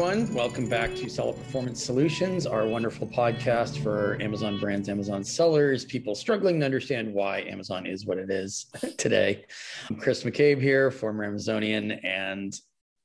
everyone. 0.00 0.34
Welcome 0.34 0.66
back 0.66 0.94
to 0.94 1.10
Seller 1.10 1.34
Performance 1.34 1.84
Solutions, 1.84 2.46
our 2.46 2.66
wonderful 2.66 3.06
podcast 3.06 3.82
for 3.82 4.16
Amazon 4.22 4.58
brands, 4.58 4.88
Amazon 4.88 5.22
sellers, 5.22 5.84
people 5.84 6.14
struggling 6.14 6.58
to 6.60 6.64
understand 6.64 7.12
why 7.12 7.42
Amazon 7.42 7.84
is 7.84 8.06
what 8.06 8.16
it 8.16 8.30
is 8.30 8.70
today. 8.96 9.44
I'm 9.90 9.96
Chris 9.96 10.22
McCabe 10.22 10.58
here, 10.58 10.90
former 10.90 11.24
Amazonian, 11.24 11.92
and 12.02 12.54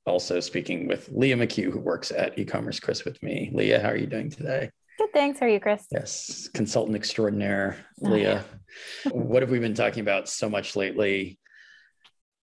also 0.06 0.40
speaking 0.40 0.88
with 0.88 1.10
Leah 1.12 1.36
McHugh, 1.36 1.70
who 1.70 1.80
works 1.80 2.12
at 2.12 2.40
e-commerce 2.40 2.80
Chris 2.80 3.04
with 3.04 3.22
me. 3.22 3.52
Leah, 3.52 3.82
how 3.82 3.90
are 3.90 3.98
you 3.98 4.08
doing 4.08 4.30
today? 4.30 4.70
Good, 4.98 5.12
thanks. 5.12 5.42
How 5.42 5.48
are 5.48 5.50
you, 5.50 5.60
Chris? 5.60 5.88
Yes, 5.92 6.48
consultant 6.54 6.96
extraordinaire, 6.96 7.76
oh, 8.06 8.12
Leah. 8.12 8.46
Yeah. 9.06 9.12
what 9.12 9.42
have 9.42 9.52
we 9.52 9.60
been 9.60 9.76
talking 9.76 10.00
about 10.00 10.30
so 10.30 10.48
much 10.48 10.78
lately? 10.78 11.40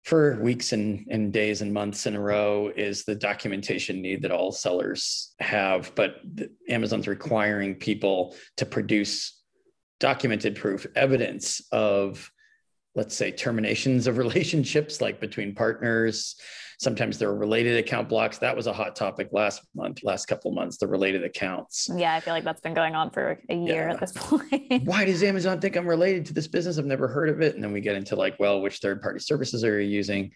For 0.10 0.42
weeks 0.42 0.74
and, 0.74 1.06
and 1.12 1.32
days 1.32 1.62
and 1.62 1.72
months 1.72 2.08
in 2.08 2.16
a 2.16 2.20
row 2.20 2.72
is 2.76 3.06
the 3.06 3.14
documentation 3.14 4.02
need 4.02 4.24
that 4.24 4.32
all 4.32 4.52
sellers 4.52 5.36
have. 5.40 5.94
But 5.94 6.16
Amazon's 6.68 7.08
requiring 7.08 7.76
people 7.76 8.36
to 8.58 8.66
produce 8.66 9.40
documented 10.00 10.56
proof, 10.56 10.88
evidence 10.96 11.62
of, 11.72 12.32
let's 12.96 13.16
say, 13.16 13.30
terminations 13.30 14.08
of 14.08 14.18
relationships, 14.26 15.00
like 15.00 15.22
between 15.22 15.54
partners, 15.54 16.38
Sometimes 16.80 17.18
there 17.18 17.28
are 17.28 17.36
related 17.36 17.78
account 17.78 18.08
blocks. 18.08 18.38
That 18.38 18.56
was 18.56 18.66
a 18.66 18.72
hot 18.72 18.96
topic 18.96 19.30
last 19.34 19.62
month, 19.76 20.02
last 20.02 20.28
couple 20.28 20.52
months, 20.52 20.78
the 20.78 20.88
related 20.88 21.26
accounts. 21.26 21.90
Yeah, 21.94 22.16
I 22.16 22.22
feel 22.22 22.34
like 22.34 22.46
that's 22.46 22.62
been 22.62 22.74
going 22.74 22.96
on 22.96 23.12
for 23.12 23.38
a 23.50 23.56
year 23.56 23.88
yeah. 23.88 23.94
at 23.94 24.00
this 24.00 24.14
point. 24.16 24.86
Why 24.86 25.04
does 25.04 25.22
Amazon 25.24 25.60
think 25.60 25.76
I'm 25.76 25.86
related 25.86 26.26
to 26.28 26.34
this 26.34 26.48
business? 26.48 26.78
I've 26.78 26.86
never 26.86 27.10
heard 27.10 27.28
of 27.28 27.42
it. 27.42 27.56
And 27.56 27.64
then 27.64 27.74
we 27.74 27.82
get 27.82 27.98
into 27.98 28.16
like, 28.16 28.40
well, 28.40 28.62
which 28.62 28.78
third 28.78 29.02
party 29.02 29.20
services 29.20 29.66
are 29.66 29.82
you 29.82 29.90
using? 29.90 30.32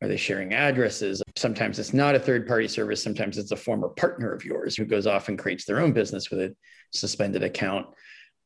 Are 0.00 0.08
they 0.08 0.16
sharing 0.16 0.54
addresses? 0.54 1.22
Sometimes 1.36 1.78
it's 1.78 1.92
not 1.92 2.14
a 2.14 2.18
third 2.18 2.46
party 2.46 2.66
service. 2.66 3.02
Sometimes 3.02 3.36
it's 3.36 3.52
a 3.52 3.56
former 3.56 3.88
partner 3.88 4.32
of 4.32 4.42
yours 4.42 4.74
who 4.76 4.86
goes 4.86 5.06
off 5.06 5.28
and 5.28 5.38
creates 5.38 5.66
their 5.66 5.80
own 5.80 5.92
business 5.92 6.30
with 6.30 6.40
a 6.40 6.56
suspended 6.92 7.42
account 7.42 7.86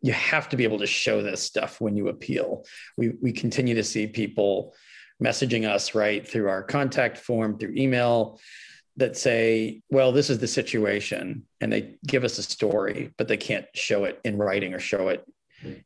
you 0.01 0.13
have 0.13 0.49
to 0.49 0.57
be 0.57 0.65
able 0.65 0.79
to 0.79 0.87
show 0.87 1.23
this 1.23 1.43
stuff 1.43 1.81
when 1.81 1.97
you 1.97 2.09
appeal. 2.09 2.65
We, 2.97 3.15
we 3.21 3.33
continue 3.33 3.75
to 3.75 3.85
see 3.85 4.07
people 4.07 4.75
messaging 5.23 5.69
us 5.69 5.95
right 5.95 6.27
through 6.27 6.49
our 6.49 6.63
contact 6.63 7.19
form 7.19 7.59
through 7.59 7.75
email 7.77 8.39
that 8.99 9.17
say 9.17 9.81
well 9.91 10.13
this 10.13 10.29
is 10.29 10.39
the 10.39 10.47
situation 10.47 11.45
and 11.61 11.73
they 11.73 11.97
give 12.07 12.25
us 12.25 12.39
a 12.39 12.43
story 12.43 13.13
but 13.17 13.29
they 13.29 13.37
can't 13.37 13.67
show 13.75 14.05
it 14.05 14.21
in 14.25 14.37
writing 14.37 14.75
or 14.75 14.79
show 14.79 15.09
it 15.09 15.25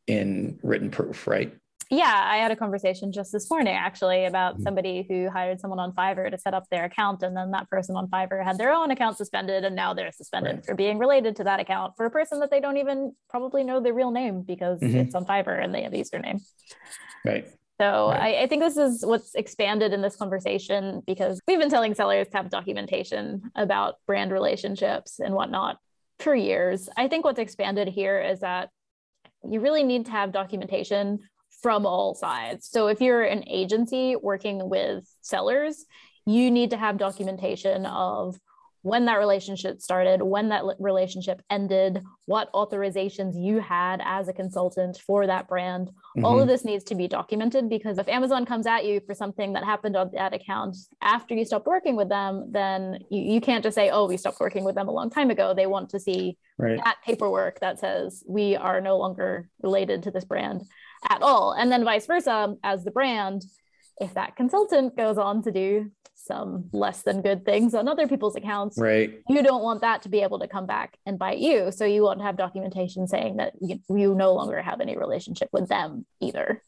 in 0.06 0.58
written 0.62 0.90
proof 0.90 1.26
right 1.26 1.54
yeah 1.90 2.28
i 2.30 2.36
had 2.36 2.50
a 2.50 2.56
conversation 2.56 3.12
just 3.12 3.32
this 3.32 3.50
morning 3.50 3.74
actually 3.74 4.24
about 4.24 4.54
mm-hmm. 4.54 4.64
somebody 4.64 5.06
who 5.08 5.28
hired 5.30 5.60
someone 5.60 5.78
on 5.78 5.92
fiverr 5.92 6.30
to 6.30 6.38
set 6.38 6.54
up 6.54 6.64
their 6.70 6.84
account 6.84 7.22
and 7.22 7.36
then 7.36 7.50
that 7.50 7.68
person 7.70 7.96
on 7.96 8.06
fiverr 8.08 8.42
had 8.42 8.58
their 8.58 8.72
own 8.72 8.90
account 8.90 9.16
suspended 9.16 9.64
and 9.64 9.76
now 9.76 9.94
they're 9.94 10.12
suspended 10.12 10.56
right. 10.56 10.66
for 10.66 10.74
being 10.74 10.98
related 10.98 11.36
to 11.36 11.44
that 11.44 11.60
account 11.60 11.92
for 11.96 12.06
a 12.06 12.10
person 12.10 12.40
that 12.40 12.50
they 12.50 12.60
don't 12.60 12.78
even 12.78 13.14
probably 13.28 13.62
know 13.62 13.80
the 13.80 13.92
real 13.92 14.10
name 14.10 14.42
because 14.42 14.80
mm-hmm. 14.80 14.98
it's 14.98 15.14
on 15.14 15.24
fiverr 15.24 15.62
and 15.62 15.74
they 15.74 15.82
have 15.82 15.92
a 15.92 15.96
username 15.96 16.40
right 17.24 17.46
so 17.80 18.08
right. 18.08 18.36
I, 18.36 18.42
I, 18.42 18.46
think 18.46 18.62
this 18.62 18.76
is 18.76 19.04
what's 19.04 19.34
expanded 19.34 19.92
in 19.92 20.02
this 20.02 20.16
conversation 20.16 21.02
because 21.06 21.40
we've 21.48 21.58
been 21.58 21.70
telling 21.70 21.94
sellers 21.94 22.28
to 22.28 22.36
have 22.36 22.50
documentation 22.50 23.50
about 23.56 23.96
brand 24.06 24.30
relationships 24.30 25.18
and 25.18 25.34
whatnot 25.34 25.78
for 26.18 26.34
years. 26.34 26.88
I 26.96 27.08
think 27.08 27.24
what's 27.24 27.38
expanded 27.38 27.88
here 27.88 28.20
is 28.20 28.40
that 28.40 28.70
you 29.48 29.60
really 29.60 29.82
need 29.82 30.06
to 30.06 30.12
have 30.12 30.32
documentation 30.32 31.20
from 31.62 31.86
all 31.86 32.14
sides. 32.14 32.68
So 32.68 32.88
if 32.88 33.00
you're 33.00 33.22
an 33.22 33.44
agency 33.48 34.16
working 34.16 34.68
with 34.68 35.04
sellers, 35.20 35.84
you 36.26 36.50
need 36.50 36.70
to 36.70 36.76
have 36.76 36.98
documentation 36.98 37.86
of 37.86 38.38
when 38.82 39.04
that 39.06 39.18
relationship 39.18 39.80
started, 39.80 40.22
when 40.22 40.48
that 40.48 40.64
relationship 40.78 41.40
ended, 41.50 42.02
what 42.26 42.52
authorizations 42.52 43.32
you 43.36 43.60
had 43.60 44.02
as 44.04 44.28
a 44.28 44.32
consultant 44.32 44.98
for 44.98 45.26
that 45.26 45.48
brand. 45.48 45.88
Mm-hmm. 45.88 46.24
All 46.24 46.34
of 46.34 46.40
mm-hmm. 46.40 46.48
this 46.48 46.64
needs 46.64 46.84
to 46.84 46.94
be 46.96 47.06
documented 47.06 47.68
because 47.68 47.98
if 47.98 48.08
Amazon 48.08 48.44
comes 48.44 48.66
at 48.66 48.84
you 48.84 49.00
for 49.06 49.14
something 49.14 49.52
that 49.52 49.64
happened 49.64 49.96
on 49.96 50.10
that 50.14 50.34
account 50.34 50.76
after 51.00 51.34
you 51.34 51.44
stopped 51.44 51.66
working 51.66 51.96
with 51.96 52.08
them, 52.08 52.48
then 52.50 52.98
you, 53.08 53.22
you 53.34 53.40
can't 53.40 53.62
just 53.62 53.76
say, 53.76 53.90
oh, 53.90 54.06
we 54.06 54.16
stopped 54.16 54.40
working 54.40 54.64
with 54.64 54.74
them 54.74 54.88
a 54.88 54.92
long 54.92 55.10
time 55.10 55.30
ago. 55.30 55.54
They 55.54 55.66
want 55.66 55.90
to 55.90 56.00
see 56.00 56.36
right. 56.58 56.80
that 56.84 56.96
paperwork 57.04 57.60
that 57.60 57.78
says 57.78 58.24
we 58.26 58.56
are 58.56 58.80
no 58.80 58.98
longer 58.98 59.48
related 59.62 60.02
to 60.04 60.10
this 60.10 60.24
brand 60.24 60.62
at 61.08 61.22
all. 61.22 61.52
And 61.52 61.70
then 61.70 61.84
vice 61.84 62.06
versa, 62.06 62.54
as 62.64 62.84
the 62.84 62.90
brand, 62.90 63.44
if 64.02 64.14
that 64.14 64.34
consultant 64.34 64.96
goes 64.96 65.16
on 65.16 65.42
to 65.42 65.52
do 65.52 65.90
some 66.14 66.68
less 66.72 67.02
than 67.02 67.22
good 67.22 67.44
things 67.44 67.74
on 67.74 67.88
other 67.88 68.06
people's 68.06 68.36
accounts 68.36 68.78
right. 68.78 69.20
you 69.28 69.42
don't 69.42 69.62
want 69.62 69.80
that 69.80 70.02
to 70.02 70.08
be 70.08 70.20
able 70.20 70.38
to 70.38 70.46
come 70.46 70.66
back 70.66 70.96
and 71.06 71.18
bite 71.18 71.38
you. 71.38 71.72
So 71.72 71.84
you 71.84 72.02
want 72.02 72.18
to 72.18 72.24
have 72.24 72.36
documentation 72.36 73.08
saying 73.08 73.36
that 73.36 73.54
you, 73.60 73.80
you 73.88 74.14
no 74.14 74.34
longer 74.34 74.60
have 74.60 74.80
any 74.80 74.96
relationship 74.96 75.48
with 75.52 75.68
them 75.68 76.04
either. 76.20 76.62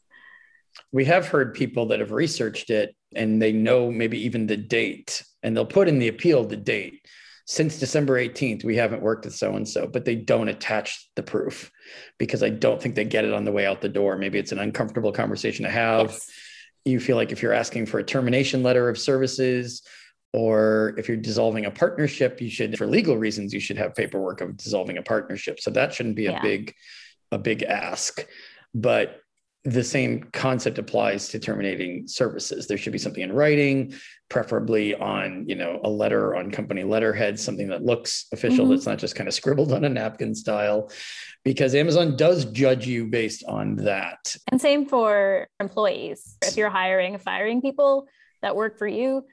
We 0.92 1.04
have 1.04 1.28
heard 1.28 1.54
people 1.54 1.86
that 1.86 2.00
have 2.00 2.10
researched 2.10 2.70
it 2.70 2.96
and 3.14 3.40
they 3.40 3.52
know 3.52 3.90
maybe 3.90 4.24
even 4.24 4.46
the 4.46 4.56
date 4.56 5.22
and 5.42 5.56
they'll 5.56 5.66
put 5.66 5.88
in 5.88 5.98
the 5.98 6.08
appeal 6.08 6.44
the 6.44 6.56
date. 6.56 7.06
Since 7.46 7.78
December 7.78 8.18
18th, 8.18 8.64
we 8.64 8.74
haven't 8.74 9.02
worked 9.02 9.26
with 9.26 9.34
so 9.34 9.54
and 9.54 9.68
so, 9.68 9.86
but 9.86 10.04
they 10.04 10.14
don't 10.16 10.48
attach 10.48 11.10
the 11.14 11.22
proof 11.22 11.70
because 12.18 12.42
I 12.42 12.48
don't 12.48 12.80
think 12.80 12.94
they 12.94 13.04
get 13.04 13.26
it 13.26 13.34
on 13.34 13.44
the 13.44 13.52
way 13.52 13.66
out 13.66 13.82
the 13.82 13.88
door. 13.88 14.16
Maybe 14.16 14.38
it's 14.38 14.52
an 14.52 14.58
uncomfortable 14.58 15.12
conversation 15.12 15.64
to 15.64 15.70
have. 15.70 16.10
Yes 16.10 16.30
you 16.84 17.00
feel 17.00 17.16
like 17.16 17.32
if 17.32 17.42
you're 17.42 17.52
asking 17.52 17.86
for 17.86 17.98
a 17.98 18.04
termination 18.04 18.62
letter 18.62 18.88
of 18.88 18.98
services 18.98 19.82
or 20.32 20.94
if 20.98 21.08
you're 21.08 21.16
dissolving 21.16 21.64
a 21.64 21.70
partnership 21.70 22.40
you 22.40 22.50
should 22.50 22.76
for 22.76 22.86
legal 22.86 23.16
reasons 23.16 23.52
you 23.52 23.60
should 23.60 23.78
have 23.78 23.94
paperwork 23.94 24.40
of 24.40 24.56
dissolving 24.56 24.98
a 24.98 25.02
partnership 25.02 25.60
so 25.60 25.70
that 25.70 25.94
shouldn't 25.94 26.16
be 26.16 26.26
a 26.26 26.32
yeah. 26.32 26.42
big 26.42 26.74
a 27.32 27.38
big 27.38 27.62
ask 27.62 28.26
but 28.74 29.20
the 29.64 29.84
same 29.84 30.24
concept 30.32 30.78
applies 30.78 31.28
to 31.28 31.38
terminating 31.38 32.06
services. 32.06 32.66
There 32.66 32.76
should 32.76 32.92
be 32.92 32.98
something 32.98 33.22
in 33.22 33.32
writing 33.32 33.94
preferably 34.30 34.94
on 34.94 35.44
you 35.46 35.54
know 35.54 35.80
a 35.84 35.88
letter 35.88 36.34
on 36.34 36.50
company 36.50 36.82
letterhead 36.82 37.38
something 37.38 37.68
that 37.68 37.84
looks 37.84 38.26
official 38.32 38.64
mm-hmm. 38.64 38.74
that's 38.74 38.86
not 38.86 38.98
just 38.98 39.14
kind 39.14 39.28
of 39.28 39.34
scribbled 39.34 39.70
on 39.70 39.84
a 39.84 39.88
napkin 39.88 40.34
style 40.34 40.90
because 41.44 41.74
amazon 41.74 42.16
does 42.16 42.46
judge 42.46 42.86
you 42.86 43.06
based 43.06 43.44
on 43.46 43.76
that. 43.76 44.34
And 44.50 44.60
same 44.60 44.86
for 44.86 45.46
employees. 45.60 46.36
If 46.42 46.56
you're 46.56 46.70
hiring 46.70 47.18
firing 47.18 47.60
people 47.60 48.08
that 48.42 48.56
work 48.56 48.78
for 48.78 48.86
you 48.86 49.24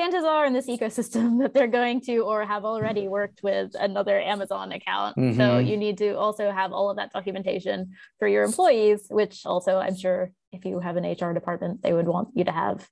chances 0.00 0.24
are 0.24 0.46
in 0.46 0.52
this 0.52 0.66
ecosystem 0.66 1.38
that 1.42 1.52
they're 1.52 1.66
going 1.66 2.00
to 2.00 2.18
or 2.20 2.44
have 2.44 2.64
already 2.64 3.06
worked 3.06 3.42
with 3.42 3.72
another 3.78 4.18
Amazon 4.18 4.72
account. 4.72 5.16
Mm-hmm. 5.16 5.38
So 5.38 5.58
you 5.58 5.76
need 5.76 5.98
to 5.98 6.16
also 6.16 6.50
have 6.50 6.72
all 6.72 6.90
of 6.90 6.96
that 6.96 7.12
documentation 7.12 7.92
for 8.18 8.26
your 8.26 8.44
employees, 8.44 9.06
which 9.10 9.44
also 9.44 9.76
I'm 9.76 9.96
sure 9.96 10.32
if 10.52 10.64
you 10.64 10.80
have 10.80 10.96
an 10.96 11.04
HR 11.04 11.32
department, 11.34 11.82
they 11.82 11.92
would 11.92 12.06
want 12.06 12.28
you 12.34 12.44
to 12.44 12.52
have. 12.52 12.88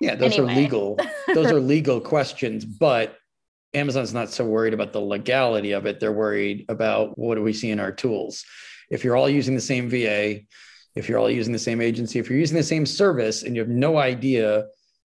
Yeah, 0.00 0.14
those 0.14 0.38
anyway. 0.38 0.52
are 0.52 0.56
legal. 0.56 0.98
Those 1.34 1.52
are 1.52 1.60
legal 1.60 2.00
questions, 2.00 2.64
but 2.64 3.18
Amazon's 3.74 4.14
not 4.14 4.30
so 4.30 4.46
worried 4.46 4.72
about 4.72 4.94
the 4.94 5.00
legality 5.00 5.72
of 5.72 5.84
it. 5.84 6.00
They're 6.00 6.10
worried 6.10 6.64
about 6.70 7.18
what 7.18 7.34
do 7.34 7.42
we 7.42 7.52
see 7.52 7.70
in 7.70 7.78
our 7.78 7.92
tools. 7.92 8.44
If 8.90 9.04
you're 9.04 9.14
all 9.14 9.28
using 9.28 9.54
the 9.54 9.60
same 9.60 9.90
VA, 9.90 10.40
if 10.96 11.08
you're 11.08 11.18
all 11.18 11.30
using 11.30 11.52
the 11.52 11.58
same 11.58 11.82
agency, 11.82 12.18
if 12.18 12.30
you're 12.30 12.38
using 12.38 12.56
the 12.56 12.62
same 12.62 12.86
service 12.86 13.42
and 13.42 13.54
you 13.54 13.60
have 13.60 13.68
no 13.68 13.98
idea 13.98 14.64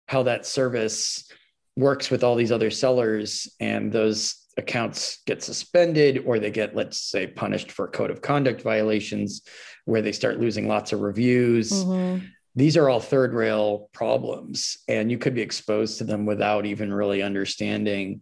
how 0.09 0.23
that 0.23 0.43
service 0.43 1.31
works 1.75 2.09
with 2.09 2.23
all 2.23 2.35
these 2.35 2.51
other 2.51 2.71
sellers 2.71 3.47
and 3.59 3.91
those 3.91 4.47
accounts 4.57 5.19
get 5.27 5.43
suspended 5.43 6.23
or 6.25 6.39
they 6.39 6.49
get 6.49 6.75
let's 6.75 6.99
say 6.99 7.27
punished 7.27 7.71
for 7.71 7.87
code 7.87 8.09
of 8.09 8.19
conduct 8.19 8.63
violations 8.63 9.43
where 9.85 10.01
they 10.01 10.11
start 10.11 10.39
losing 10.39 10.67
lots 10.67 10.91
of 10.91 11.01
reviews 11.01 11.71
mm-hmm. 11.71 12.25
these 12.55 12.75
are 12.75 12.89
all 12.89 12.99
third 12.99 13.35
rail 13.35 13.87
problems 13.93 14.79
and 14.87 15.11
you 15.11 15.17
could 15.19 15.35
be 15.35 15.43
exposed 15.43 15.99
to 15.99 16.03
them 16.03 16.25
without 16.25 16.65
even 16.65 16.91
really 16.91 17.21
understanding 17.21 18.21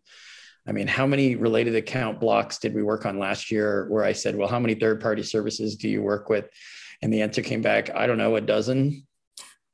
I 0.70 0.74
mean, 0.74 0.88
how 0.88 1.08
many 1.08 1.38
related 1.38 1.78
account 1.78 2.20
blocks 2.20 2.58
did 2.58 2.76
we 2.76 2.84
work 2.84 3.06
on 3.06 3.20
last 3.20 3.52
year 3.52 3.86
where 3.88 4.04
I 4.04 4.12
said, 4.12 4.36
well, 4.36 4.50
how 4.50 4.60
many 4.60 4.76
third 4.76 5.00
party 5.00 5.24
services 5.24 5.78
do 5.78 5.88
you 5.88 6.02
work 6.02 6.28
with? 6.28 6.50
And 7.02 7.14
the 7.14 7.22
answer 7.22 7.42
came 7.42 7.62
back, 7.62 7.96
I 7.96 8.06
don't 8.06 8.18
know, 8.18 8.36
a 8.36 8.42
dozen. 8.42 9.07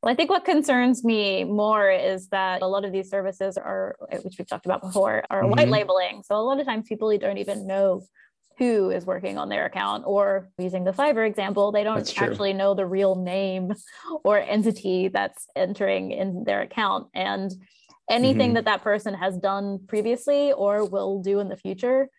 Well, 0.03 0.11
I 0.11 0.15
think 0.15 0.29
what 0.29 0.43
concerns 0.43 1.01
me 1.05 1.45
more 1.45 1.89
is 1.89 2.27
that 2.27 2.61
a 2.61 2.67
lot 2.67 2.83
of 2.83 2.91
these 2.91 3.09
services 3.09 3.57
are, 3.57 3.95
which 4.23 4.35
we've 4.37 4.45
talked 4.45 4.65
about 4.65 4.81
before, 4.81 5.23
are 5.29 5.43
mm-hmm. 5.43 5.51
white 5.51 5.69
labeling. 5.69 6.23
So 6.25 6.35
a 6.35 6.43
lot 6.43 6.59
of 6.59 6.65
times 6.65 6.89
people 6.89 7.17
don't 7.17 7.37
even 7.37 7.65
know 7.65 8.01
who 8.57 8.89
is 8.89 9.05
working 9.05 9.37
on 9.37 9.47
their 9.47 9.65
account 9.65 10.03
or 10.05 10.49
using 10.57 10.83
the 10.83 10.91
Fiverr 10.91 11.25
example, 11.25 11.71
they 11.71 11.85
don't 11.85 12.21
actually 12.21 12.51
know 12.51 12.73
the 12.73 12.85
real 12.85 13.15
name 13.15 13.73
or 14.25 14.39
entity 14.39 15.07
that's 15.07 15.47
entering 15.55 16.11
in 16.11 16.43
their 16.43 16.61
account. 16.61 17.07
And 17.13 17.49
anything 18.09 18.49
mm-hmm. 18.49 18.55
that 18.55 18.65
that 18.65 18.81
person 18.81 19.13
has 19.13 19.37
done 19.37 19.85
previously 19.87 20.51
or 20.51 20.83
will 20.83 21.21
do 21.21 21.39
in 21.39 21.47
the 21.47 21.55
future 21.55 22.09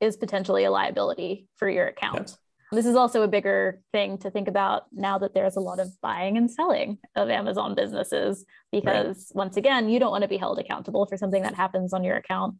is 0.00 0.16
potentially 0.16 0.64
a 0.64 0.70
liability 0.72 1.46
for 1.54 1.70
your 1.70 1.86
account. 1.86 2.36
This 2.70 2.86
is 2.86 2.96
also 2.96 3.22
a 3.22 3.28
bigger 3.28 3.80
thing 3.92 4.18
to 4.18 4.30
think 4.30 4.46
about 4.46 4.84
now 4.92 5.18
that 5.18 5.32
there's 5.32 5.56
a 5.56 5.60
lot 5.60 5.80
of 5.80 5.88
buying 6.02 6.36
and 6.36 6.50
selling 6.50 6.98
of 7.16 7.30
Amazon 7.30 7.74
businesses, 7.74 8.44
because 8.70 9.32
right. 9.34 9.36
once 9.36 9.56
again, 9.56 9.88
you 9.88 9.98
don't 9.98 10.10
want 10.10 10.22
to 10.22 10.28
be 10.28 10.36
held 10.36 10.58
accountable 10.58 11.06
for 11.06 11.16
something 11.16 11.42
that 11.42 11.54
happens 11.54 11.92
on 11.92 12.04
your 12.04 12.16
account 12.16 12.56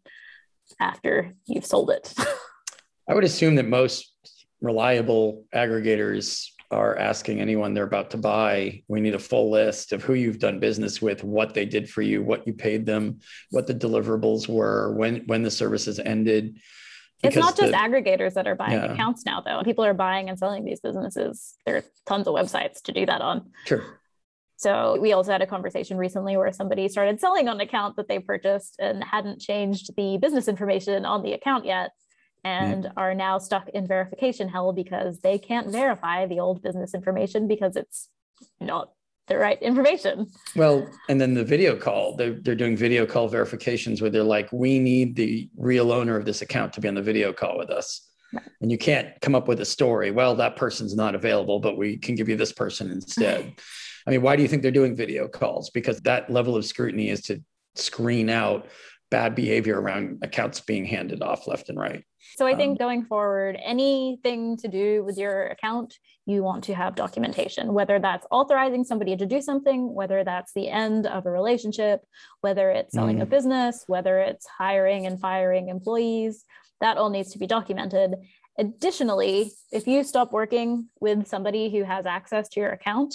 after 0.81 1.35
you've 1.47 1.67
sold 1.67 1.91
it. 1.91 2.15
I 3.09 3.15
would 3.15 3.25
assume 3.25 3.57
that 3.57 3.67
most 3.67 4.13
reliable 4.61 5.45
aggregators 5.55 6.49
are 6.71 6.99
asking 6.99 7.41
anyone 7.41 7.73
they're 7.73 7.85
about 7.85 8.11
to 8.11 8.19
buy, 8.19 8.83
we 8.89 9.01
need 9.01 9.15
a 9.15 9.19
full 9.19 9.51
list 9.51 9.93
of 9.93 10.03
who 10.03 10.15
you've 10.15 10.39
done 10.39 10.59
business 10.59 11.01
with, 11.01 11.25
what 11.25 11.55
they 11.55 11.65
did 11.65 11.89
for 11.89 12.03
you, 12.03 12.23
what 12.23 12.47
you 12.47 12.53
paid 12.53 12.85
them, 12.85 13.21
what 13.51 13.67
the 13.67 13.75
deliverables 13.75 14.49
were, 14.49 14.93
when 14.95 15.27
when 15.27 15.43
the 15.43 15.51
services 15.51 15.99
ended. 15.99 16.59
Because 17.21 17.37
it's 17.37 17.45
not 17.45 17.57
just 17.57 17.73
the, 17.73 17.77
aggregators 17.77 18.35
that 18.35 18.47
are 18.47 18.55
buying 18.55 18.75
yeah. 18.75 18.93
accounts 18.93 19.27
now, 19.27 19.41
though. 19.41 19.63
People 19.65 19.85
are 19.85 19.95
buying 19.95 20.29
and 20.29 20.39
selling 20.39 20.65
these 20.65 20.81
businesses. 20.81 21.57
There 21.67 21.79
are 21.79 21.85
tons 22.07 22.29
of 22.29 22.35
websites 22.35 22.81
to 22.83 22.93
do 22.93 23.07
that 23.07 23.21
on. 23.21 23.51
Sure. 23.65 23.83
So 24.57 24.99
we 25.01 25.13
also 25.13 25.31
had 25.31 25.43
a 25.43 25.47
conversation 25.47 25.99
recently 25.99 26.37
where 26.37 26.53
somebody 26.53 26.89
started 26.89 27.21
selling 27.21 27.49
on 27.49 27.57
an 27.57 27.61
account 27.61 27.97
that 27.97 28.09
they 28.09 28.19
purchased 28.19 28.77
and 28.81 29.03
hadn't 29.03 29.41
changed 29.41 29.95
the 29.97 30.19
business 30.19 30.49
information 30.49 31.05
on 31.05 31.23
the 31.23 31.33
account 31.33 31.65
yet 31.65 31.91
and 32.45 32.85
mm. 32.85 32.93
are 32.97 33.15
now 33.15 33.39
stuck 33.39 33.69
in 33.69 33.87
verification 33.87 34.49
hell 34.49 34.73
because 34.73 35.21
they 35.21 35.39
can't 35.39 35.71
verify 35.71 36.27
the 36.27 36.41
old 36.41 36.63
business 36.63 36.93
information 36.95 37.47
because 37.47 37.77
it's 37.77 38.09
not 38.61 38.91
the 39.29 39.39
right 39.39 39.61
information. 39.63 40.27
Well, 40.57 40.89
and 41.09 41.21
then 41.21 41.35
the 41.35 41.45
video 41.45 41.77
call, 41.77 42.17
they're, 42.17 42.39
they're 42.41 42.55
doing 42.55 42.77
video 42.77 43.07
call 43.07 43.29
verifications 43.29 44.01
where 44.01 44.11
they're 44.11 44.23
like, 44.23 44.51
we 44.53 44.79
need 44.79 45.17
the 45.17 45.49
real 45.57 45.93
owner 45.93 46.17
of 46.17 46.25
this 46.25 46.43
account 46.43 46.73
to 46.75 46.81
be 46.81 46.89
on 46.89 46.95
the 46.95 47.03
video 47.03 47.33
call 47.33 47.59
with 47.59 47.71
us. 47.71 48.09
Right. 48.33 48.45
And 48.61 48.71
you 48.71 48.79
can't 48.79 49.09
come 49.21 49.35
up 49.35 49.49
with 49.49 49.61
a 49.61 49.65
story. 49.65 50.11
Well, 50.11 50.35
that 50.37 50.57
person's 50.57 50.95
not 50.95 51.15
available, 51.15 51.61
but 51.61 51.79
we 51.79 51.97
can 51.97 52.15
give 52.15 52.29
you 52.29 52.37
this 52.37 52.53
person 52.53 52.91
instead. 52.91 53.55
I 54.07 54.11
mean, 54.11 54.23
why 54.23 54.37
do 54.37 54.43
you 54.43 54.49
think 54.49 54.63
they're 54.63 54.71
doing 54.71 54.97
video 54.97 55.29
calls? 55.29 55.71
Because 55.71 56.01
that 56.01 56.31
level 56.31 56.57
of 56.57 56.65
scrutiny 56.65 57.09
is 57.09 57.23
to 57.23 57.43
screen 57.75 58.29
out 58.29 58.67
bad 59.11 59.35
behavior 59.35 59.81
around 59.81 60.19
accounts 60.23 60.61
being 60.61 60.85
handed 60.85 61.23
off 61.23 61.47
left 61.47 61.69
and 61.69 61.79
right. 61.79 62.05
So 62.37 62.47
I 62.47 62.55
think 62.55 62.73
um, 62.73 62.77
going 62.87 63.05
forward, 63.05 63.59
anything 63.65 64.57
to 64.59 64.69
do 64.69 65.05
with 65.05 65.17
your 65.17 65.47
account, 65.47 65.95
you 66.27 66.43
want 66.43 66.65
to 66.65 66.75
have 66.75 66.95
documentation, 66.95 67.73
whether 67.73 67.99
that's 67.99 68.27
authorizing 68.31 68.85
somebody 68.85 69.17
to 69.17 69.27
do 69.27 69.41
something, 69.41 69.95
whether 69.95 70.25
that's 70.25 70.53
the 70.53 70.69
end 70.69 71.07
of 71.07 71.27
a 71.27 71.31
relationship, 71.31 72.01
whether 72.41 72.71
it's 72.71 72.93
selling 72.93 73.19
mm. 73.19 73.23
a 73.23 73.27
business, 73.27 73.85
whether 73.87 74.19
it's 74.19 74.47
hiring 74.47 75.07
and 75.07 75.21
firing 75.21 75.69
employees, 75.69 76.45
that 76.81 76.97
all 76.97 77.11
needs 77.11 77.33
to 77.33 77.39
be 77.39 77.47
documented. 77.47 78.15
Additionally, 78.59 79.53
if 79.71 79.87
you 79.87 80.03
stop 80.03 80.33
working 80.33 80.89
with 81.01 81.27
somebody 81.27 81.71
who 81.71 81.85
has 81.85 82.07
access 82.07 82.49
to 82.51 82.61
your 82.61 82.71
account, 82.71 83.15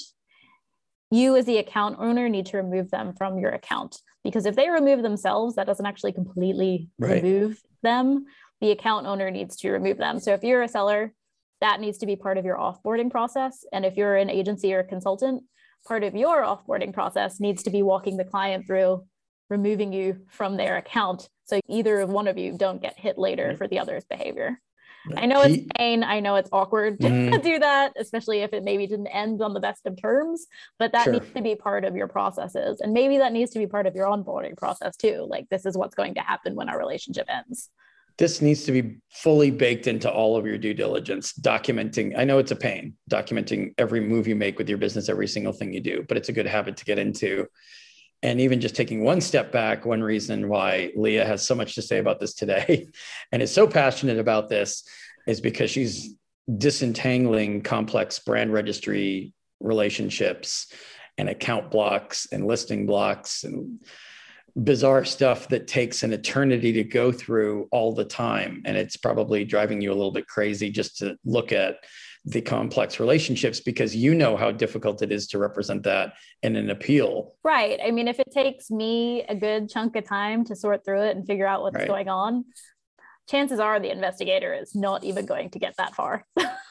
you 1.11 1.35
as 1.35 1.45
the 1.45 1.57
account 1.57 1.97
owner 1.99 2.27
need 2.27 2.47
to 2.47 2.57
remove 2.57 2.89
them 2.89 3.13
from 3.13 3.37
your 3.37 3.51
account 3.51 4.01
because 4.23 4.45
if 4.45 4.55
they 4.55 4.69
remove 4.69 5.03
themselves 5.03 5.55
that 5.55 5.67
doesn't 5.67 5.85
actually 5.85 6.11
completely 6.11 6.89
right. 6.97 7.21
remove 7.21 7.61
them 7.83 8.25
the 8.63 8.71
account 8.71 9.05
owner 9.05 9.29
needs 9.29 9.57
to 9.57 9.71
remove 9.71 9.97
them 9.97 10.19
so 10.21 10.33
if 10.33 10.41
you're 10.41 10.63
a 10.63 10.67
seller 10.69 11.13
that 11.59 11.81
needs 11.81 11.97
to 11.97 12.05
be 12.05 12.15
part 12.15 12.37
of 12.37 12.45
your 12.45 12.57
offboarding 12.57 13.11
process 13.11 13.65
and 13.73 13.85
if 13.85 13.97
you're 13.97 14.15
an 14.15 14.29
agency 14.29 14.73
or 14.73 14.79
a 14.79 14.83
consultant 14.85 15.43
part 15.85 16.03
of 16.03 16.15
your 16.15 16.43
offboarding 16.43 16.93
process 16.93 17.41
needs 17.41 17.63
to 17.63 17.69
be 17.69 17.83
walking 17.83 18.15
the 18.15 18.23
client 18.23 18.65
through 18.65 19.03
removing 19.49 19.91
you 19.91 20.17
from 20.29 20.55
their 20.55 20.77
account 20.77 21.27
so 21.43 21.59
either 21.67 21.99
of 21.99 22.09
one 22.09 22.27
of 22.27 22.37
you 22.37 22.57
don't 22.57 22.81
get 22.81 22.97
hit 22.97 23.17
later 23.17 23.53
for 23.57 23.67
the 23.67 23.79
other's 23.79 24.05
behavior 24.05 24.57
I 25.17 25.25
know 25.25 25.41
it's 25.41 25.63
pain. 25.77 26.03
I 26.03 26.19
know 26.19 26.35
it's 26.35 26.49
awkward 26.51 26.99
to 27.01 27.07
mm. 27.07 27.43
do 27.43 27.59
that, 27.59 27.93
especially 27.97 28.39
if 28.39 28.53
it 28.53 28.63
maybe 28.63 28.87
didn't 28.87 29.07
end 29.07 29.41
on 29.41 29.53
the 29.53 29.59
best 29.59 29.85
of 29.85 30.01
terms, 30.01 30.47
but 30.79 30.93
that 30.93 31.03
sure. 31.03 31.13
needs 31.13 31.29
to 31.33 31.41
be 31.41 31.55
part 31.55 31.83
of 31.83 31.95
your 31.95 32.07
processes. 32.07 32.79
And 32.79 32.93
maybe 32.93 33.17
that 33.17 33.33
needs 33.33 33.51
to 33.51 33.59
be 33.59 33.67
part 33.67 33.85
of 33.85 33.95
your 33.95 34.07
onboarding 34.07 34.55
process 34.55 34.95
too. 34.95 35.27
Like, 35.29 35.49
this 35.49 35.65
is 35.65 35.77
what's 35.77 35.95
going 35.95 36.15
to 36.15 36.21
happen 36.21 36.55
when 36.55 36.69
our 36.69 36.77
relationship 36.77 37.27
ends. 37.27 37.69
This 38.17 38.41
needs 38.41 38.63
to 38.65 38.71
be 38.71 38.97
fully 39.11 39.49
baked 39.49 39.87
into 39.87 40.11
all 40.11 40.37
of 40.37 40.45
your 40.45 40.57
due 40.57 40.73
diligence, 40.73 41.33
documenting. 41.33 42.17
I 42.17 42.25
know 42.25 42.37
it's 42.37 42.51
a 42.51 42.55
pain, 42.55 42.95
documenting 43.09 43.73
every 43.77 44.01
move 44.01 44.27
you 44.27 44.35
make 44.35 44.57
with 44.57 44.69
your 44.69 44.77
business, 44.77 45.09
every 45.09 45.27
single 45.27 45.53
thing 45.53 45.73
you 45.73 45.81
do, 45.81 46.05
but 46.07 46.17
it's 46.17 46.29
a 46.29 46.33
good 46.33 46.45
habit 46.45 46.77
to 46.77 46.85
get 46.85 46.99
into 46.99 47.47
and 48.23 48.39
even 48.39 48.61
just 48.61 48.75
taking 48.75 49.03
one 49.03 49.19
step 49.19 49.51
back, 49.51 49.85
one 49.85 50.01
reason 50.01 50.47
why 50.47 50.91
Leah 50.95 51.25
has 51.25 51.45
so 51.45 51.53
much 51.53 51.75
to 51.75 51.81
say 51.81 51.99
about 51.99 52.21
this 52.21 52.33
today 52.33 52.87
and 53.31 53.41
is 53.41 53.53
so 53.53 53.67
passionate 53.67 54.17
about 54.17 54.49
this 54.49 54.83
is 55.27 55.41
because 55.41 55.69
she's 55.69 56.15
disentangling 56.57 57.61
complex 57.61 58.19
brand 58.19 58.53
registry 58.53 59.33
relationships 59.59 60.71
and 61.17 61.29
account 61.29 61.69
blocks 61.69 62.25
and 62.31 62.47
listing 62.47 62.85
blocks 62.85 63.43
and 63.43 63.79
bizarre 64.55 65.03
stuff 65.03 65.47
that 65.49 65.67
takes 65.67 66.03
an 66.03 66.13
eternity 66.13 66.71
to 66.73 66.83
go 66.83 67.11
through 67.11 67.67
all 67.71 67.93
the 67.93 68.05
time. 68.05 68.61
And 68.65 68.77
it's 68.77 68.97
probably 68.97 69.45
driving 69.45 69.81
you 69.81 69.91
a 69.91 69.95
little 69.95 70.11
bit 70.11 70.27
crazy 70.27 70.69
just 70.69 70.97
to 70.99 71.17
look 71.25 71.51
at 71.51 71.77
the 72.25 72.41
complex 72.41 72.99
relationships 72.99 73.59
because 73.59 73.95
you 73.95 74.15
know 74.15 74.37
how 74.37 74.51
difficult 74.51 75.01
it 75.01 75.11
is 75.11 75.27
to 75.27 75.37
represent 75.37 75.83
that 75.83 76.13
in 76.41 76.55
an 76.55 76.69
appeal. 76.69 77.35
Right. 77.43 77.79
I 77.83 77.91
mean, 77.91 78.07
if 78.07 78.19
it 78.19 78.31
takes 78.31 78.71
me 78.71 79.23
a 79.23 79.35
good 79.35 79.69
chunk 79.69 79.95
of 79.95 80.07
time 80.07 80.45
to 80.45 80.55
sort 80.55 80.85
through 80.85 81.01
it 81.01 81.17
and 81.17 81.27
figure 81.27 81.47
out 81.47 81.63
what's 81.63 81.75
right. 81.75 81.87
going 81.87 82.07
on, 82.07 82.45
chances 83.29 83.59
are 83.59 83.79
the 83.79 83.91
investigator 83.91 84.53
is 84.53 84.73
not 84.73 85.03
even 85.03 85.25
going 85.25 85.49
to 85.49 85.59
get 85.59 85.75
that 85.77 85.95
far. 85.95 86.25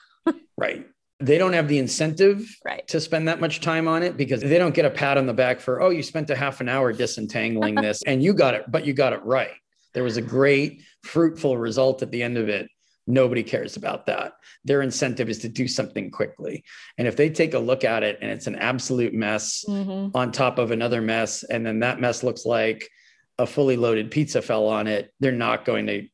right. 0.57 0.87
They 1.25 1.39
don't 1.39 1.53
have 1.53 1.69
the 1.69 1.79
incentive 1.79 2.45
right. 2.65 2.87
to 2.89 3.01
spend 3.01 3.29
that 3.29 3.41
much 3.41 3.61
time 3.61 3.89
on 3.89 4.03
it 4.03 4.17
because 4.17 4.41
they 4.41 4.59
don't 4.59 4.75
get 4.75 4.85
a 4.85 4.91
pat 4.91 5.17
on 5.17 5.27
the 5.27 5.33
back 5.33 5.61
for, 5.61 5.81
oh, 5.81 5.91
you 5.91 6.03
spent 6.03 6.31
a 6.31 6.37
half 6.37 6.61
an 6.61 6.69
hour 6.69 6.93
disentangling 6.93 7.75
this 7.77 8.03
and 8.07 8.23
you 8.23 8.35
got 8.35 8.55
it, 8.55 8.65
but 8.71 8.85
you 8.85 8.93
got 8.93 9.13
it 9.13 9.23
right. 9.25 9.53
There 9.95 10.05
was 10.05 10.17
a 10.17 10.23
great, 10.23 10.83
fruitful 11.03 11.59
result 11.59 12.03
at 12.03 12.11
the 12.11 12.23
end 12.23 12.39
of 12.39 12.49
it 12.49 12.69
Nobody 13.07 13.43
cares 13.43 13.77
about 13.77 14.07
that. 14.07 14.35
Their 14.65 14.83
incentive 14.83 15.29
is 15.29 15.39
to 15.39 15.49
do 15.49 15.67
something 15.67 16.11
quickly. 16.11 16.65
And 16.99 17.09
if 17.09 17.17
they 17.17 17.31
take 17.31 17.55
a 17.55 17.59
look 17.59 17.85
at 17.85 18.05
it 18.05 18.19
and 18.23 18.31
it's 18.31 18.47
an 18.47 18.55
absolute 18.57 19.13
mess 19.13 19.65
mm-hmm. 19.69 20.17
on 20.17 20.31
top 20.31 20.59
of 20.59 20.71
another 20.71 21.03
mess, 21.03 21.43
and 21.43 21.67
then 21.67 21.81
that 21.81 22.01
mess 22.01 22.23
looks 22.23 22.47
like 22.47 22.89
a 23.39 23.47
fully 23.47 23.77
loaded 23.77 24.11
pizza 24.11 24.41
fell 24.41 24.69
on 24.69 24.87
it, 24.87 25.13
they're 25.19 25.33
not 25.33 25.65
going 25.65 25.87
to 25.89 26.07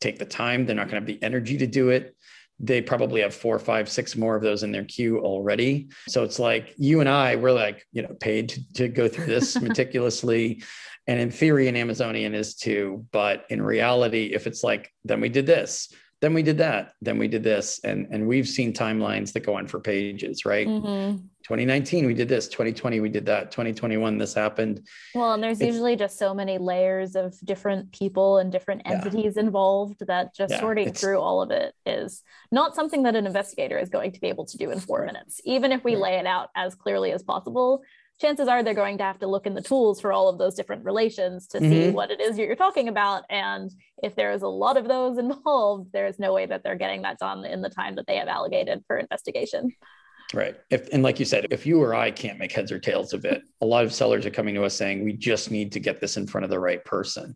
take 0.00 0.18
the 0.18 0.24
time. 0.24 0.66
They're 0.66 0.74
not 0.74 0.90
going 0.90 1.04
to 1.04 1.12
have 1.12 1.20
the 1.20 1.24
energy 1.24 1.58
to 1.58 1.66
do 1.66 1.90
it. 1.90 2.16
They 2.60 2.80
probably 2.80 3.20
have 3.20 3.34
four, 3.34 3.58
five, 3.58 3.88
six 3.88 4.16
more 4.16 4.36
of 4.36 4.42
those 4.42 4.62
in 4.62 4.72
their 4.72 4.84
queue 4.84 5.20
already. 5.20 5.88
So 6.08 6.24
it's 6.24 6.38
like 6.38 6.74
you 6.76 7.00
and 7.00 7.08
I, 7.08 7.36
we're 7.36 7.52
like, 7.52 7.86
you 7.92 8.02
know, 8.02 8.14
paid 8.20 8.48
to, 8.50 8.72
to 8.74 8.88
go 8.88 9.08
through 9.08 9.26
this 9.26 9.60
meticulously. 9.60 10.62
And 11.06 11.20
in 11.20 11.30
theory, 11.30 11.68
an 11.68 11.76
Amazonian 11.76 12.34
is 12.34 12.54
too. 12.54 13.06
But 13.12 13.46
in 13.48 13.62
reality, 13.62 14.32
if 14.34 14.46
it's 14.46 14.62
like, 14.62 14.92
then 15.04 15.20
we 15.20 15.28
did 15.28 15.46
this, 15.46 15.92
then 16.20 16.34
we 16.34 16.42
did 16.42 16.58
that 16.58 16.94
then 17.00 17.18
we 17.18 17.28
did 17.28 17.42
this 17.42 17.80
and 17.84 18.06
and 18.10 18.26
we've 18.26 18.48
seen 18.48 18.72
timelines 18.72 19.32
that 19.32 19.40
go 19.40 19.54
on 19.54 19.66
for 19.66 19.80
pages 19.80 20.44
right 20.44 20.66
mm-hmm. 20.66 21.16
2019 21.42 22.06
we 22.06 22.14
did 22.14 22.28
this 22.28 22.48
2020 22.48 23.00
we 23.00 23.08
did 23.08 23.24
that 23.24 23.50
2021 23.50 24.18
this 24.18 24.34
happened 24.34 24.86
well 25.14 25.32
and 25.32 25.42
there's 25.42 25.60
it's, 25.60 25.66
usually 25.66 25.96
just 25.96 26.18
so 26.18 26.34
many 26.34 26.58
layers 26.58 27.14
of 27.14 27.38
different 27.44 27.90
people 27.92 28.38
and 28.38 28.50
different 28.50 28.82
entities 28.84 29.34
yeah. 29.36 29.42
involved 29.42 30.04
that 30.06 30.34
just 30.34 30.52
yeah, 30.52 30.60
sorting 30.60 30.92
through 30.92 31.18
all 31.18 31.40
of 31.40 31.50
it 31.50 31.74
is 31.86 32.22
not 32.50 32.74
something 32.74 33.02
that 33.04 33.14
an 33.14 33.26
investigator 33.26 33.78
is 33.78 33.88
going 33.88 34.12
to 34.12 34.20
be 34.20 34.26
able 34.26 34.44
to 34.44 34.56
do 34.56 34.70
in 34.70 34.80
four 34.80 35.00
right. 35.00 35.06
minutes 35.06 35.40
even 35.44 35.72
if 35.72 35.84
we 35.84 35.94
right. 35.94 36.02
lay 36.02 36.14
it 36.14 36.26
out 36.26 36.50
as 36.54 36.74
clearly 36.74 37.12
as 37.12 37.22
possible 37.22 37.82
chances 38.20 38.48
are 38.48 38.62
they're 38.62 38.74
going 38.74 38.98
to 38.98 39.04
have 39.04 39.18
to 39.20 39.26
look 39.26 39.46
in 39.46 39.54
the 39.54 39.62
tools 39.62 40.00
for 40.00 40.12
all 40.12 40.28
of 40.28 40.38
those 40.38 40.54
different 40.54 40.84
relations 40.84 41.46
to 41.48 41.58
mm-hmm. 41.58 41.70
see 41.70 41.90
what 41.90 42.10
it 42.10 42.20
is 42.20 42.36
you're 42.36 42.56
talking 42.56 42.88
about. 42.88 43.24
And 43.30 43.70
if 44.02 44.16
there's 44.16 44.42
a 44.42 44.48
lot 44.48 44.76
of 44.76 44.88
those 44.88 45.18
involved, 45.18 45.92
there's 45.92 46.18
no 46.18 46.32
way 46.32 46.46
that 46.46 46.62
they're 46.62 46.76
getting 46.76 47.02
that 47.02 47.18
done 47.18 47.44
in 47.44 47.62
the 47.62 47.70
time 47.70 47.94
that 47.96 48.06
they 48.06 48.16
have 48.16 48.28
allocated 48.28 48.82
for 48.86 48.98
investigation. 48.98 49.72
Right. 50.34 50.56
If, 50.68 50.88
and 50.92 51.02
like 51.02 51.18
you 51.18 51.24
said, 51.24 51.46
if 51.50 51.64
you 51.64 51.82
or 51.82 51.94
I 51.94 52.10
can't 52.10 52.38
make 52.38 52.52
heads 52.52 52.70
or 52.70 52.78
tails 52.78 53.14
of 53.14 53.24
it, 53.24 53.42
a 53.62 53.66
lot 53.66 53.84
of 53.84 53.94
sellers 53.94 54.26
are 54.26 54.30
coming 54.30 54.54
to 54.56 54.64
us 54.64 54.74
saying, 54.74 55.02
we 55.02 55.14
just 55.14 55.50
need 55.50 55.72
to 55.72 55.80
get 55.80 56.00
this 56.00 56.18
in 56.18 56.26
front 56.26 56.44
of 56.44 56.50
the 56.50 56.60
right 56.60 56.84
person. 56.84 57.34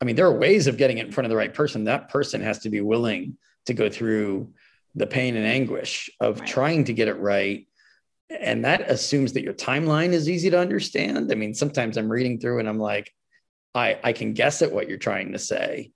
I 0.00 0.04
mean, 0.04 0.16
there 0.16 0.26
are 0.26 0.36
ways 0.36 0.66
of 0.66 0.76
getting 0.76 0.98
it 0.98 1.06
in 1.06 1.12
front 1.12 1.26
of 1.26 1.30
the 1.30 1.36
right 1.36 1.54
person. 1.54 1.84
That 1.84 2.08
person 2.08 2.40
has 2.40 2.58
to 2.60 2.70
be 2.70 2.80
willing 2.80 3.38
to 3.66 3.74
go 3.74 3.88
through 3.88 4.52
the 4.96 5.06
pain 5.06 5.36
and 5.36 5.46
anguish 5.46 6.10
of 6.20 6.40
right. 6.40 6.48
trying 6.48 6.84
to 6.84 6.94
get 6.94 7.06
it 7.06 7.18
right 7.18 7.66
and 8.30 8.64
that 8.64 8.90
assumes 8.90 9.32
that 9.34 9.42
your 9.42 9.54
timeline 9.54 10.12
is 10.12 10.28
easy 10.28 10.50
to 10.50 10.58
understand. 10.58 11.30
I 11.30 11.34
mean, 11.34 11.54
sometimes 11.54 11.96
I'm 11.96 12.10
reading 12.10 12.40
through 12.40 12.58
and 12.58 12.68
I'm 12.68 12.78
like, 12.78 13.12
I, 13.74 13.98
I 14.02 14.12
can 14.12 14.32
guess 14.32 14.62
at 14.62 14.72
what 14.72 14.88
you're 14.88 14.98
trying 14.98 15.32
to 15.32 15.38
say, 15.38 15.92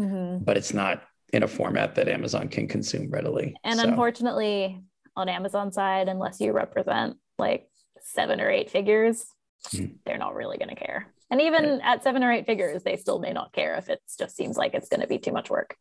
mm-hmm. 0.00 0.44
but 0.44 0.56
it's 0.56 0.72
not 0.72 1.02
in 1.32 1.42
a 1.42 1.48
format 1.48 1.96
that 1.96 2.08
Amazon 2.08 2.48
can 2.48 2.68
consume 2.68 3.10
readily. 3.10 3.54
And 3.64 3.80
so. 3.80 3.88
unfortunately, 3.88 4.80
on 5.16 5.28
Amazon 5.28 5.72
side, 5.72 6.08
unless 6.08 6.40
you 6.40 6.52
represent 6.52 7.16
like 7.38 7.68
seven 8.00 8.40
or 8.40 8.48
eight 8.50 8.70
figures, 8.70 9.26
mm-hmm. 9.68 9.94
they're 10.06 10.18
not 10.18 10.34
really 10.34 10.58
going 10.58 10.68
to 10.68 10.74
care. 10.74 11.12
And 11.30 11.40
even 11.40 11.64
right. 11.64 11.80
at 11.82 12.02
seven 12.04 12.22
or 12.22 12.32
eight 12.32 12.46
figures, 12.46 12.82
they 12.82 12.96
still 12.96 13.18
may 13.18 13.32
not 13.32 13.52
care 13.52 13.74
if 13.76 13.88
it 13.88 14.00
just 14.18 14.36
seems 14.36 14.56
like 14.56 14.74
it's 14.74 14.88
going 14.88 15.00
to 15.00 15.06
be 15.06 15.18
too 15.18 15.32
much 15.32 15.50
work. 15.50 15.76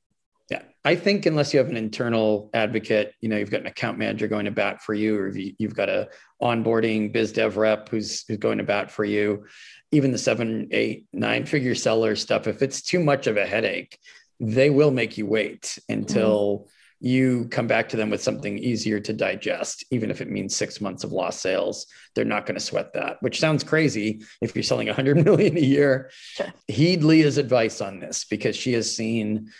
Yeah. 0.49 0.61
I 0.83 0.95
think 0.95 1.25
unless 1.25 1.53
you 1.53 1.59
have 1.59 1.69
an 1.69 1.77
internal 1.77 2.49
advocate, 2.53 3.13
you 3.21 3.29
know, 3.29 3.37
you've 3.37 3.51
got 3.51 3.61
an 3.61 3.67
account 3.67 3.97
manager 3.97 4.27
going 4.27 4.45
to 4.45 4.51
bat 4.51 4.81
for 4.81 4.93
you, 4.93 5.17
or 5.17 5.29
you've 5.29 5.75
got 5.75 5.89
a 5.89 6.09
onboarding 6.41 7.13
biz 7.13 7.31
dev 7.31 7.57
rep 7.57 7.89
who's, 7.89 8.25
who's 8.27 8.37
going 8.37 8.57
to 8.57 8.63
bat 8.63 8.91
for 8.91 9.05
you, 9.05 9.45
even 9.91 10.11
the 10.11 10.17
seven, 10.17 10.67
eight, 10.71 11.05
nine 11.13 11.45
figure 11.45 11.75
seller 11.75 12.15
stuff, 12.15 12.47
if 12.47 12.61
it's 12.61 12.81
too 12.81 12.99
much 12.99 13.27
of 13.27 13.37
a 13.37 13.45
headache, 13.45 13.97
they 14.39 14.69
will 14.69 14.91
make 14.91 15.17
you 15.17 15.25
wait 15.25 15.79
until 15.87 16.59
mm-hmm 16.59 16.69
you 17.03 17.45
come 17.51 17.67
back 17.67 17.89
to 17.89 17.97
them 17.97 18.09
with 18.09 18.23
something 18.23 18.57
easier 18.57 18.97
to 18.97 19.11
digest, 19.11 19.83
even 19.91 20.09
if 20.09 20.21
it 20.21 20.31
means 20.31 20.55
six 20.55 20.79
months 20.79 21.03
of 21.03 21.11
lost 21.11 21.41
sales. 21.41 21.85
They're 22.15 22.23
not 22.23 22.45
going 22.45 22.55
to 22.55 22.63
sweat 22.63 22.93
that, 22.93 23.17
which 23.19 23.41
sounds 23.41 23.61
crazy 23.61 24.23
if 24.39 24.55
you're 24.55 24.63
selling 24.63 24.87
100 24.87 25.17
million 25.25 25.57
a 25.57 25.61
year. 25.61 26.11
Sure. 26.13 26.53
Heed 26.69 27.03
Leah's 27.03 27.37
advice 27.37 27.81
on 27.81 27.99
this 27.99 28.23
because 28.23 28.55
she 28.55 28.71
has 28.71 28.95
seen 28.95 29.51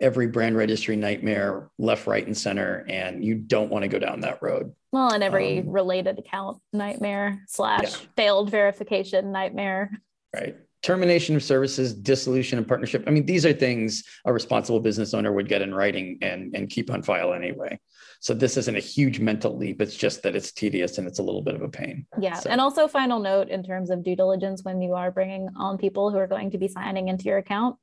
every 0.00 0.26
brand 0.26 0.56
registry 0.56 0.96
nightmare 0.96 1.70
left, 1.78 2.06
right, 2.06 2.26
and 2.26 2.36
center, 2.36 2.84
and 2.88 3.24
you 3.24 3.34
don't 3.34 3.70
want 3.70 3.82
to 3.82 3.88
go 3.88 3.98
down 3.98 4.20
that 4.20 4.42
road. 4.42 4.74
Well, 4.92 5.12
and 5.12 5.22
every 5.22 5.60
um, 5.60 5.70
related 5.70 6.18
account 6.18 6.58
nightmare 6.72 7.42
slash 7.48 7.82
yeah. 7.82 8.08
failed 8.16 8.50
verification 8.50 9.32
nightmare. 9.32 9.90
Right 10.34 10.56
termination 10.84 11.34
of 11.34 11.42
services, 11.42 11.94
dissolution 11.94 12.58
of 12.58 12.68
partnership. 12.68 13.02
I 13.06 13.10
mean, 13.10 13.24
these 13.24 13.46
are 13.46 13.54
things 13.54 14.04
a 14.26 14.32
responsible 14.32 14.80
business 14.80 15.14
owner 15.14 15.32
would 15.32 15.48
get 15.48 15.62
in 15.62 15.74
writing 15.74 16.18
and, 16.20 16.54
and 16.54 16.68
keep 16.68 16.90
on 16.90 17.02
file 17.02 17.32
anyway. 17.32 17.80
So 18.20 18.34
this 18.34 18.58
isn't 18.58 18.76
a 18.76 18.80
huge 18.80 19.18
mental 19.18 19.56
leap. 19.56 19.80
It's 19.80 19.96
just 19.96 20.22
that 20.22 20.36
it's 20.36 20.52
tedious 20.52 20.98
and 20.98 21.08
it's 21.08 21.20
a 21.20 21.22
little 21.22 21.40
bit 21.40 21.54
of 21.54 21.62
a 21.62 21.68
pain. 21.68 22.06
Yeah. 22.20 22.34
So. 22.34 22.50
And 22.50 22.60
also, 22.60 22.86
final 22.86 23.18
note 23.18 23.48
in 23.48 23.62
terms 23.62 23.88
of 23.88 24.04
due 24.04 24.14
diligence 24.14 24.62
when 24.62 24.82
you 24.82 24.92
are 24.92 25.10
bringing 25.10 25.48
on 25.56 25.78
people 25.78 26.10
who 26.10 26.18
are 26.18 26.26
going 26.26 26.50
to 26.50 26.58
be 26.58 26.68
signing 26.68 27.08
into 27.08 27.24
your 27.24 27.38
account, 27.38 27.76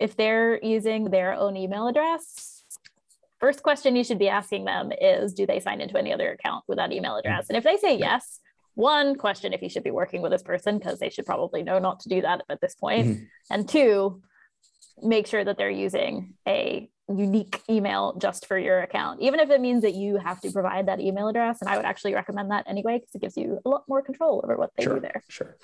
if 0.00 0.16
they're 0.16 0.62
using 0.62 1.04
their 1.04 1.34
own 1.34 1.56
email 1.56 1.88
address, 1.88 2.64
first 3.40 3.62
question 3.62 3.96
you 3.96 4.04
should 4.04 4.18
be 4.18 4.28
asking 4.28 4.64
them 4.64 4.92
is 5.00 5.34
do 5.34 5.46
they 5.46 5.60
sign 5.60 5.80
into 5.80 5.98
any 5.98 6.12
other 6.12 6.30
account 6.32 6.64
with 6.68 6.78
that 6.78 6.92
email 6.92 7.16
address? 7.16 7.48
And 7.48 7.56
if 7.56 7.64
they 7.64 7.76
say 7.76 7.98
yes, 7.98 8.40
one 8.74 9.16
question 9.16 9.52
if 9.52 9.62
you 9.62 9.68
should 9.68 9.84
be 9.84 9.90
working 9.90 10.22
with 10.22 10.32
this 10.32 10.42
person 10.42 10.78
because 10.78 10.98
they 10.98 11.10
should 11.10 11.26
probably 11.26 11.62
know 11.62 11.78
not 11.78 12.00
to 12.00 12.08
do 12.08 12.22
that 12.22 12.42
at 12.48 12.60
this 12.60 12.74
point. 12.74 13.06
Mm-hmm. 13.06 13.24
and 13.50 13.68
two 13.68 14.22
make 15.02 15.26
sure 15.26 15.44
that 15.44 15.58
they're 15.58 15.70
using 15.70 16.34
a 16.46 16.88
unique 17.08 17.60
email 17.68 18.16
just 18.18 18.46
for 18.46 18.56
your 18.56 18.80
account 18.80 19.20
even 19.20 19.40
if 19.40 19.50
it 19.50 19.60
means 19.60 19.82
that 19.82 19.94
you 19.94 20.16
have 20.16 20.40
to 20.40 20.50
provide 20.50 20.86
that 20.86 21.00
email 21.00 21.28
address 21.28 21.60
and 21.60 21.68
i 21.68 21.76
would 21.76 21.84
actually 21.84 22.14
recommend 22.14 22.50
that 22.50 22.64
anyway 22.68 22.98
because 22.98 23.14
it 23.14 23.20
gives 23.20 23.36
you 23.36 23.58
a 23.64 23.68
lot 23.68 23.82
more 23.88 24.00
control 24.02 24.40
over 24.44 24.56
what 24.56 24.70
they 24.76 24.84
sure, 24.84 24.94
do 24.94 25.00
there 25.00 25.22
sure 25.28 25.56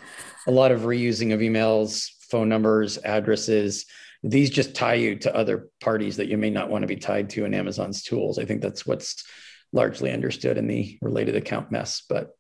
a 0.47 0.51
lot 0.51 0.73
of 0.73 0.81
reusing 0.81 1.33
of 1.33 1.41
emails 1.41 2.11
phone 2.29 2.49
numbers 2.49 2.99
addresses 3.05 3.87
these 4.23 4.51
just 4.51 4.75
tie 4.75 4.95
you 4.95 5.17
to 5.17 5.35
other 5.35 5.69
parties 5.81 6.17
that 6.17 6.29
you 6.29 6.37
may 6.37 6.51
not 6.51 6.71
want 6.71 6.83
to 6.83 6.89
be 6.89 6.97
tied 6.97 7.31
to 7.31 7.45
in 7.45 7.55
amazon's 7.55 8.03
tools 8.03 8.39
i 8.39 8.45
think 8.45 8.61
that's 8.61 8.87
what's 8.87 9.25
largely 9.73 10.11
understood 10.11 10.57
in 10.57 10.67
the 10.67 10.99
related 11.03 11.37
account 11.37 11.71
mess 11.71 12.03
but 12.09 12.35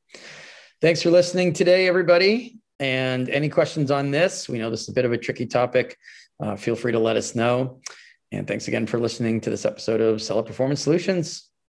Thanks 0.80 1.02
for 1.02 1.10
listening 1.10 1.52
today, 1.54 1.88
everybody. 1.88 2.60
And 2.78 3.28
any 3.30 3.48
questions 3.48 3.90
on 3.90 4.12
this? 4.12 4.48
We 4.48 4.58
know 4.58 4.70
this 4.70 4.82
is 4.82 4.90
a 4.90 4.92
bit 4.92 5.04
of 5.04 5.10
a 5.12 5.18
tricky 5.18 5.44
topic. 5.44 5.98
Uh, 6.40 6.54
feel 6.54 6.76
free 6.76 6.92
to 6.92 7.00
let 7.00 7.16
us 7.16 7.34
know. 7.34 7.80
And 8.30 8.46
thanks 8.46 8.68
again 8.68 8.86
for 8.86 9.00
listening 9.00 9.40
to 9.40 9.50
this 9.50 9.64
episode 9.64 10.00
of 10.00 10.22
Seller 10.22 10.44
Performance 10.44 10.80
Solutions. 10.80 11.47